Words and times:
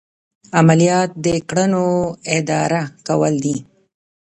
عملیات 0.59 1.11
د 1.25 1.27
کړنو 1.49 1.85
اداره 2.37 2.83
کول 3.07 3.33
دي. 3.43 3.57